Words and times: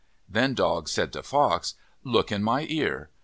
Then 0.27 0.55
Dog 0.55 0.89
said 0.89 1.13
to 1.13 1.21
Fox," 1.21 1.75
Look 2.03 2.31
in 2.31 2.41
my 2.41 2.65
ear." 2.67 3.11